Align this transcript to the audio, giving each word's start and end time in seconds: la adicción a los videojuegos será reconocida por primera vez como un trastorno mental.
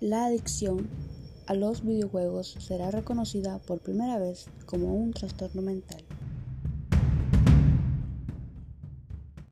la 0.00 0.26
adicción 0.26 0.90
a 1.46 1.54
los 1.54 1.82
videojuegos 1.82 2.56
será 2.58 2.90
reconocida 2.90 3.58
por 3.60 3.80
primera 3.80 4.18
vez 4.18 4.50
como 4.66 4.94
un 4.94 5.12
trastorno 5.12 5.62
mental. 5.62 6.04